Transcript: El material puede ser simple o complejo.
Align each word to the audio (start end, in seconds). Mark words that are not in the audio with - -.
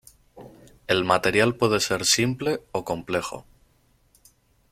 El 0.87 1.05
material 1.05 1.53
puede 1.55 1.79
ser 1.79 2.05
simple 2.05 2.63
o 2.71 2.83
complejo. 2.83 3.45